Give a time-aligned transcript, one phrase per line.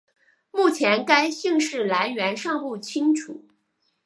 [0.49, 3.45] 目前该姓氏来源尚不清楚。